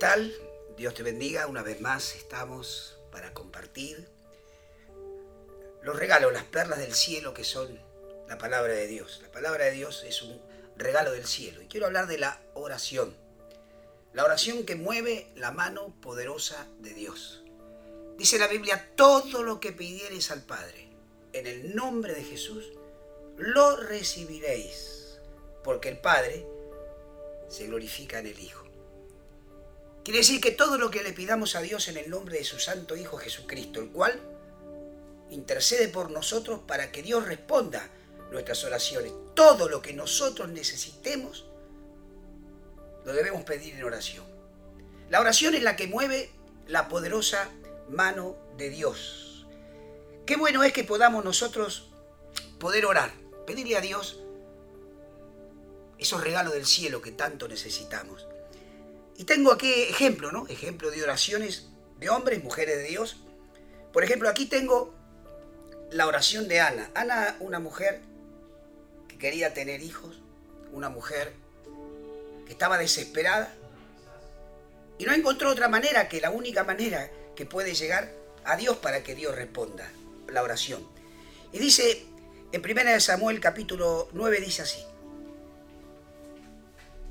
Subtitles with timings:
[0.00, 0.34] tal?
[0.78, 1.46] Dios te bendiga.
[1.46, 4.08] Una vez más estamos para compartir
[5.82, 7.78] los regalos, las perlas del cielo que son
[8.26, 9.20] la palabra de Dios.
[9.22, 10.40] La palabra de Dios es un
[10.74, 11.60] regalo del cielo.
[11.60, 13.14] Y quiero hablar de la oración.
[14.14, 17.44] La oración que mueve la mano poderosa de Dios.
[18.16, 20.88] Dice la Biblia, todo lo que pidiereis al Padre
[21.34, 22.72] en el nombre de Jesús,
[23.36, 25.20] lo recibiréis.
[25.62, 26.46] Porque el Padre
[27.48, 28.69] se glorifica en el Hijo.
[30.04, 32.58] Quiere decir que todo lo que le pidamos a Dios en el nombre de su
[32.58, 34.18] Santo Hijo Jesucristo, el cual
[35.30, 37.88] intercede por nosotros para que Dios responda
[38.32, 39.12] nuestras oraciones.
[39.34, 41.46] Todo lo que nosotros necesitemos,
[43.04, 44.24] lo debemos pedir en oración.
[45.10, 46.30] La oración es la que mueve
[46.66, 47.50] la poderosa
[47.88, 49.46] mano de Dios.
[50.24, 51.90] Qué bueno es que podamos nosotros
[52.58, 53.12] poder orar,
[53.46, 54.20] pedirle a Dios
[55.98, 58.26] esos regalos del cielo que tanto necesitamos.
[59.20, 60.46] Y tengo aquí ejemplo, ¿no?
[60.48, 61.66] Ejemplo de oraciones
[61.98, 63.18] de hombres, mujeres de Dios.
[63.92, 64.94] Por ejemplo, aquí tengo
[65.90, 66.90] la oración de Ana.
[66.94, 68.00] Ana, una mujer
[69.08, 70.22] que quería tener hijos,
[70.72, 71.34] una mujer
[72.46, 73.52] que estaba desesperada
[74.96, 78.10] y no encontró otra manera que la única manera que puede llegar
[78.44, 79.92] a Dios para que Dios responda
[80.28, 80.88] la oración.
[81.52, 82.06] Y dice
[82.52, 84.82] en 1 Samuel capítulo 9 dice así: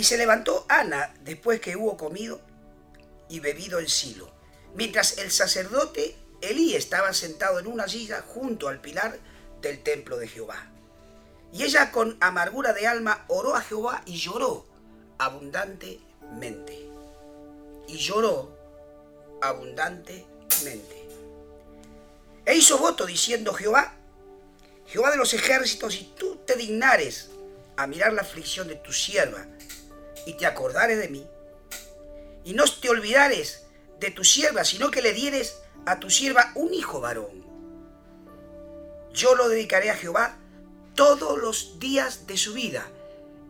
[0.00, 2.40] y se levantó Ana después que hubo comido
[3.28, 4.32] y bebido en Silo,
[4.74, 9.18] mientras el sacerdote Elí estaba sentado en una silla junto al pilar
[9.60, 10.72] del templo de Jehová.
[11.52, 14.64] Y ella con amargura de alma oró a Jehová y lloró
[15.18, 16.88] abundantemente.
[17.86, 18.56] Y lloró
[19.42, 21.08] abundantemente.
[22.46, 23.92] E hizo voto diciendo Jehová,
[24.86, 27.28] Jehová de los ejércitos, si tú te dignares
[27.76, 29.46] a mirar la aflicción de tu sierva,
[30.26, 31.26] y te acordares de mí,
[32.44, 33.66] y no te olvidares
[33.98, 37.44] de tu sierva, sino que le dieres a tu sierva un hijo varón.
[39.12, 40.36] Yo lo dedicaré a Jehová
[40.94, 42.86] todos los días de su vida,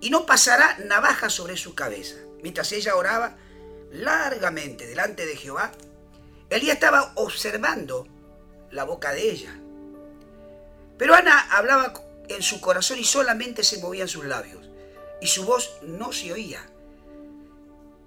[0.00, 2.16] y no pasará navaja sobre su cabeza.
[2.42, 3.36] Mientras ella oraba
[3.92, 5.72] largamente delante de Jehová,
[6.48, 8.06] Elías estaba observando
[8.70, 9.56] la boca de ella.
[10.96, 11.92] Pero Ana hablaba
[12.28, 14.68] en su corazón y solamente se movían sus labios
[15.20, 16.69] y su voz no se oía.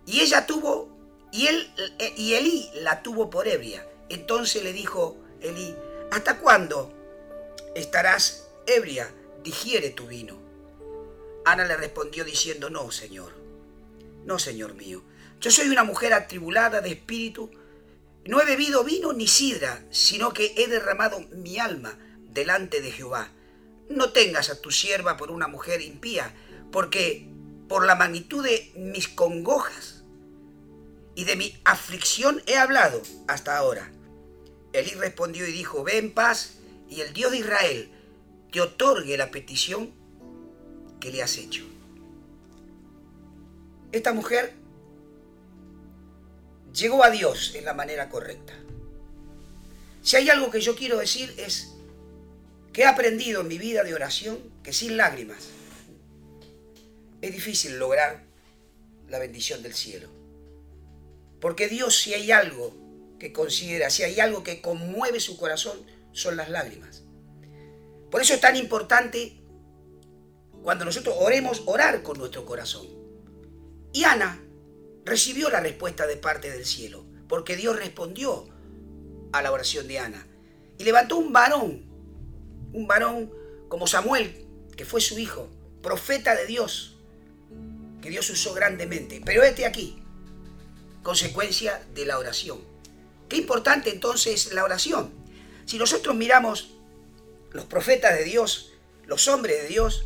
[0.05, 0.89] Y ella tuvo,
[1.31, 3.87] y él, eh, y Elí la tuvo por ebria.
[4.09, 5.75] Entonces le dijo Elí,
[6.11, 6.91] ¿hasta cuándo
[7.75, 9.13] estarás ebria?
[9.43, 10.37] Digiere tu vino.
[11.45, 13.33] Ana le respondió diciendo, no, Señor,
[14.25, 15.03] no, Señor mío.
[15.41, 17.51] Yo soy una mujer atribulada de espíritu.
[18.25, 21.97] No he bebido vino ni sidra, sino que he derramado mi alma
[22.29, 23.29] delante de Jehová.
[23.89, 26.33] No tengas a tu sierva por una mujer impía,
[26.71, 27.27] porque
[27.73, 30.03] por la magnitud de mis congojas
[31.15, 33.91] y de mi aflicción he hablado hasta ahora.
[34.73, 37.89] Elí respondió y dijo, ve en paz y el Dios de Israel
[38.51, 39.91] te otorgue la petición
[40.99, 41.63] que le has hecho.
[43.91, 44.53] Esta mujer
[46.75, 48.53] llegó a Dios en la manera correcta.
[50.03, 51.73] Si hay algo que yo quiero decir es
[52.71, 55.49] que he aprendido en mi vida de oración que sin lágrimas
[57.23, 58.25] es difícil lograr
[59.07, 60.09] la bendición del cielo.
[61.39, 62.75] Porque Dios si hay algo
[63.17, 65.77] que considera, si hay algo que conmueve su corazón,
[66.11, 67.03] son las lágrimas.
[68.11, 69.41] Por eso es tan importante
[70.63, 72.87] cuando nosotros oremos, orar con nuestro corazón.
[73.93, 74.43] Y Ana
[75.05, 78.49] recibió la respuesta de parte del cielo, porque Dios respondió
[79.31, 80.27] a la oración de Ana.
[80.77, 81.85] Y levantó un varón,
[82.73, 83.31] un varón
[83.69, 84.45] como Samuel,
[84.75, 85.49] que fue su hijo,
[85.81, 86.92] profeta de Dios,
[88.03, 89.21] que Dios usó grandemente.
[89.23, 89.97] Pero este aquí,
[91.01, 92.59] consecuencia de la oración.
[93.29, 95.09] Qué importante entonces la oración.
[95.65, 96.73] Si nosotros miramos
[97.51, 98.73] los profetas de Dios,
[99.05, 100.05] los hombres de Dios,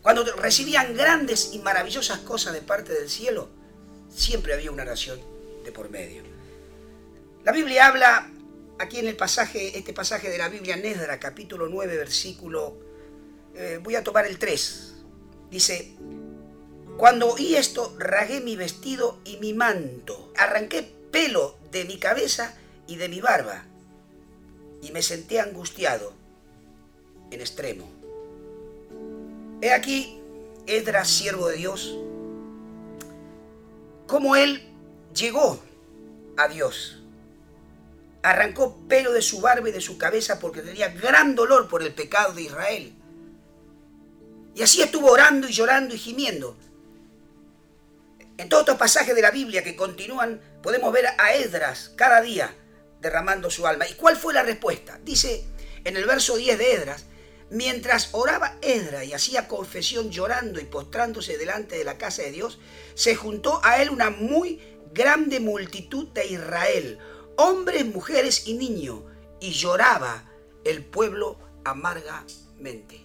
[0.00, 3.50] cuando recibían grandes y maravillosas cosas de parte del cielo,
[4.08, 5.20] siempre había una oración
[5.64, 6.22] de por medio.
[7.44, 8.30] La Biblia habla
[8.78, 12.78] aquí en el pasaje, este pasaje de la Biblia, Nesdra, capítulo 9, versículo,
[13.54, 14.94] eh, voy a tomar el 3.
[15.50, 15.94] Dice,
[16.98, 22.56] cuando oí esto, ragué mi vestido y mi manto, arranqué pelo de mi cabeza
[22.88, 23.64] y de mi barba,
[24.82, 26.12] y me senté angustiado
[27.30, 27.88] en extremo.
[29.62, 30.18] He aquí
[30.66, 31.96] Edras, siervo de Dios,
[34.08, 34.68] como él
[35.14, 35.60] llegó
[36.36, 37.00] a Dios.
[38.24, 41.94] Arrancó pelo de su barba y de su cabeza porque tenía gran dolor por el
[41.94, 42.92] pecado de Israel.
[44.56, 46.56] Y así estuvo orando y llorando y gimiendo
[48.38, 52.54] En todos estos pasajes de la Biblia que continúan, podemos ver a Edras cada día
[53.00, 53.88] derramando su alma.
[53.88, 55.00] ¿Y cuál fue la respuesta?
[55.02, 55.44] Dice
[55.84, 57.06] en el verso 10 de Edras,
[57.50, 62.60] mientras oraba Edras y hacía confesión llorando y postrándose delante de la casa de Dios,
[62.94, 64.62] se juntó a él una muy
[64.94, 67.00] grande multitud de Israel,
[67.36, 69.00] hombres, mujeres y niños,
[69.40, 70.30] y lloraba
[70.64, 73.00] el pueblo amargamente.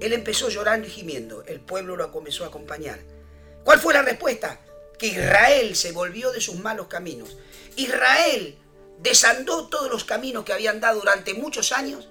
[0.00, 3.17] Él empezó llorando y gimiendo, el pueblo lo comenzó a acompañar.
[3.64, 4.60] ¿Cuál fue la respuesta?
[4.98, 7.36] Que Israel se volvió de sus malos caminos.
[7.76, 8.58] Israel
[8.98, 12.08] desandó todos los caminos que habían dado durante muchos años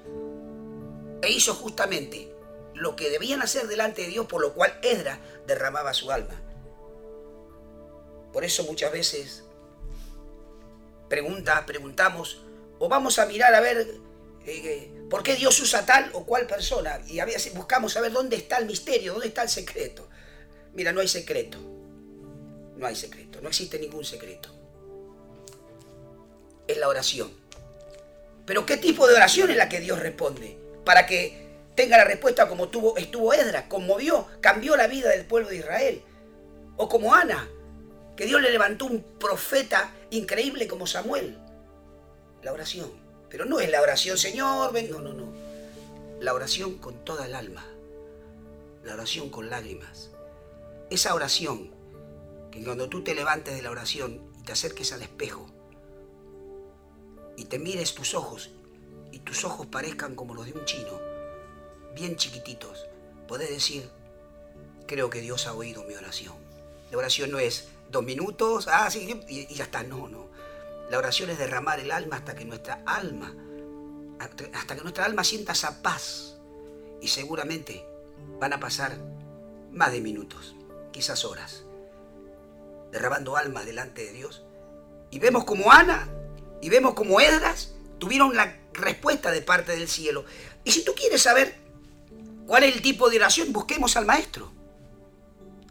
[1.22, 2.32] e hizo justamente
[2.74, 6.42] lo que debían hacer delante de Dios, por lo cual Edra derramaba su alma.
[8.32, 9.44] Por eso muchas veces
[11.10, 12.42] pregunta, preguntamos,
[12.80, 13.96] o vamos a mirar a ver
[14.46, 18.36] eh, por qué Dios usa tal o cual persona, y a veces buscamos saber dónde
[18.36, 20.07] está el misterio, dónde está el secreto.
[20.78, 21.58] Mira, no hay secreto,
[22.76, 24.50] no hay secreto, no existe ningún secreto.
[26.68, 27.32] Es la oración.
[28.46, 30.56] Pero ¿qué tipo de oración es la que Dios responde?
[30.86, 35.50] Para que tenga la respuesta como tuvo, estuvo Edra, conmovió, cambió la vida del pueblo
[35.50, 36.04] de Israel.
[36.76, 37.50] O como Ana,
[38.16, 41.40] que Dios le levantó un profeta increíble como Samuel.
[42.44, 42.92] La oración.
[43.32, 45.34] Pero no es la oración, Señor, ven, no, no, no.
[46.20, 47.66] La oración con toda el alma.
[48.84, 50.12] La oración con lágrimas.
[50.90, 51.72] Esa oración,
[52.52, 55.48] que cuando tú te levantes de la oración y te acerques al espejo
[57.36, 58.52] y te mires tus ojos
[59.12, 61.00] y tus ojos parezcan como los de un chino,
[61.94, 62.88] bien chiquititos,
[63.28, 63.90] podés decir,
[64.88, 66.36] creo que Dios ha oído mi oración.
[66.90, 69.84] La oración no es dos minutos, ah, sí, y, ya está.
[69.84, 70.28] No, no.
[70.90, 73.36] La oración es derramar el alma hasta que nuestra alma,
[74.20, 76.38] hasta que nuestra alma sienta esa paz.
[77.02, 77.86] Y seguramente
[78.40, 78.98] van a pasar
[79.72, 80.56] más de minutos,
[80.98, 81.62] quizás horas,
[82.92, 84.42] derramando alma delante de Dios.
[85.12, 86.10] Y vemos como Ana
[86.60, 90.26] y vemos como Edras tuvieron la respuesta de parte del cielo.
[90.64, 91.56] Y si tú quieres saber
[92.48, 94.52] cuál es el tipo de oración, busquemos al Maestro.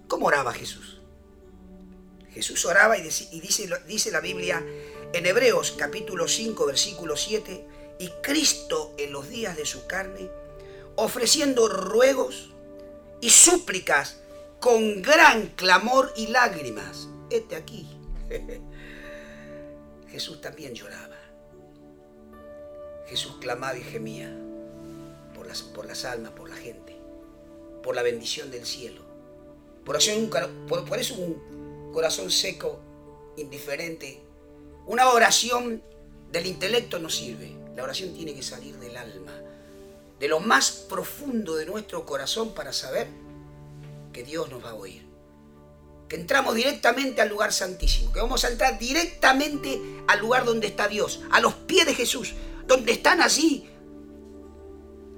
[0.07, 1.01] ¿Cómo oraba Jesús?
[2.31, 4.65] Jesús oraba y, dice, dice la Biblia
[5.13, 7.67] en Hebreos capítulo 5 versículo 7,
[7.99, 10.31] y Cristo en los días de su carne,
[10.95, 12.53] ofreciendo ruegos
[13.21, 14.19] y súplicas
[14.67, 17.07] con gran clamor y lágrimas.
[17.31, 17.87] Este aquí.
[20.11, 21.15] Jesús también lloraba.
[23.07, 24.37] Jesús clamaba y gemía
[25.37, 26.97] por las, por las almas, por la gente,
[27.81, 29.03] por la bendición del cielo.
[29.85, 30.11] Por eso,
[30.67, 32.81] por, por eso un, corazón seco,
[33.37, 34.21] indiferente.
[34.87, 35.81] Una oración
[36.33, 37.53] del intelecto no sirve.
[37.77, 39.41] La oración tiene que salir del alma,
[40.19, 43.07] de lo más profundo de nuestro corazón para saber
[44.17, 45.07] que Dios nos va a oír.
[46.09, 49.79] Que entramos directamente al lugar santísimo, que vamos a entrar directamente
[50.09, 52.33] al lugar donde está Dios, a los pies de Jesús,
[52.67, 53.69] donde están allí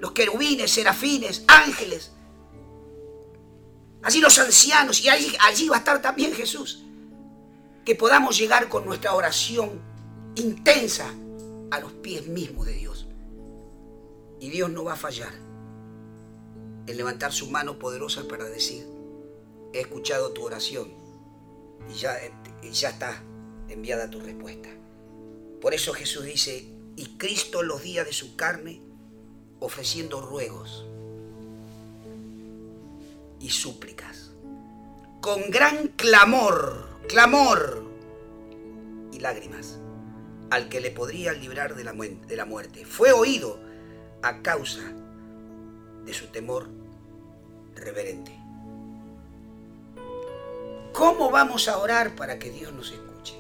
[0.01, 2.13] los querubines, serafines, ángeles,
[4.01, 6.85] Allí los ancianos y allí, allí va a estar también Jesús.
[7.85, 9.81] Que podamos llegar con nuestra oración
[10.37, 11.13] intensa
[11.73, 13.07] a los pies mismos de Dios.
[14.41, 15.33] Y Dios no va a fallar
[16.87, 18.87] en levantar su mano poderosa para decir,
[19.73, 20.93] he escuchado tu oración
[21.91, 22.19] y ya,
[22.71, 23.23] ya está
[23.69, 24.69] enviada tu respuesta.
[25.61, 28.81] Por eso Jesús dice, y Cristo los días de su carne
[29.61, 30.87] ofreciendo ruegos
[33.41, 34.33] y súplicas,
[35.21, 37.85] con gran clamor, clamor
[39.13, 39.79] y lágrimas,
[40.51, 42.85] al que le podría librar de la, de la muerte.
[42.85, 43.61] Fue oído
[44.23, 44.93] a causa
[46.05, 46.69] de su temor
[47.75, 48.33] reverente.
[50.93, 53.35] ¿Cómo vamos a orar para que Dios nos escuche?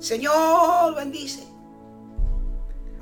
[0.00, 1.56] Señor, bendice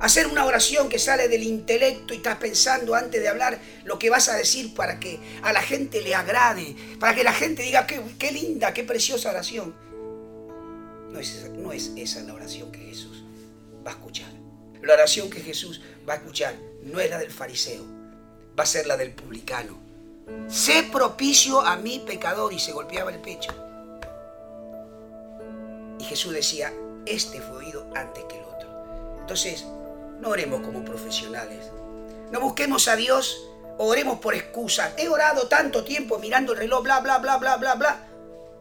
[0.04, 4.10] hacer una oración que sale del intelecto y estás pensando antes de hablar lo que
[4.10, 7.86] vas a decir para que a la gente le agrade, para que la gente diga
[7.86, 9.74] qué, linda, qué preciosa oración.
[11.10, 13.24] No es, esa la oración que Jesús
[13.86, 14.30] va a escuchar.
[14.82, 17.84] La oración que Jesús va a escuchar no es la del fariseo,
[18.58, 19.78] va a ser la del publicano.
[20.48, 23.54] Sé propicio a mi pecador y se golpeaba el pecho.
[26.04, 26.70] Y Jesús decía,
[27.06, 29.16] este fue oído antes que el otro.
[29.20, 29.64] Entonces,
[30.20, 31.70] no oremos como profesionales.
[32.30, 33.42] No busquemos a Dios,
[33.78, 34.92] oremos por excusas.
[34.98, 38.06] He orado tanto tiempo mirando el reloj, bla, bla, bla, bla, bla, bla.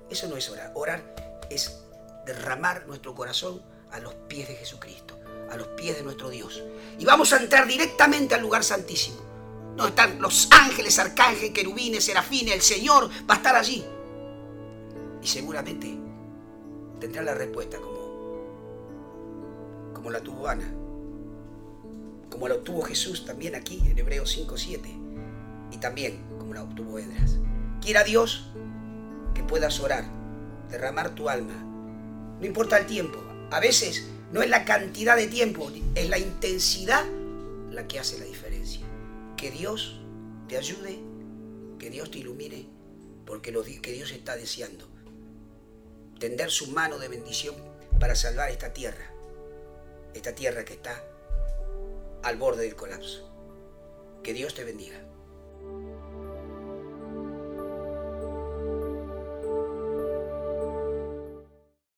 [0.09, 0.71] Eso no es orar.
[0.73, 1.03] Orar
[1.49, 1.81] es
[2.25, 5.19] derramar nuestro corazón a los pies de Jesucristo,
[5.51, 6.63] a los pies de nuestro Dios.
[6.97, 9.19] Y vamos a entrar directamente al lugar santísimo.
[9.75, 13.83] No están los ángeles, arcángeles, querubines, serafines, el Señor va a estar allí.
[15.21, 16.02] Y seguramente
[17.03, 18.45] tendrá la respuesta como,
[19.93, 20.73] como la tuvo Ana,
[22.29, 27.39] como la obtuvo Jesús también aquí en Hebreos 5.7 y también como la obtuvo Edras.
[27.81, 28.45] Quiera Dios
[29.33, 30.05] que puedas orar,
[30.69, 31.55] derramar tu alma.
[32.39, 33.21] No importa el tiempo.
[33.51, 37.03] A veces no es la cantidad de tiempo, es la intensidad
[37.69, 38.79] la que hace la diferencia.
[39.35, 39.99] Que Dios
[40.47, 40.99] te ayude,
[41.79, 42.65] que Dios te ilumine,
[43.25, 44.92] porque lo que Dios está deseando.
[46.23, 47.53] Tender su mano de bendición
[47.99, 49.11] para salvar esta tierra.
[50.13, 51.03] Esta tierra que está
[52.23, 53.29] al borde del colapso.
[54.23, 55.01] Que Dios te bendiga.